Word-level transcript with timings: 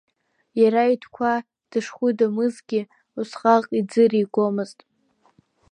Иара 0.61 0.81
итәқәа, 0.93 1.31
дышхәыдамызгьы, 1.69 2.81
усҟак 3.19 3.65
иӡыригомызт. 3.79 4.79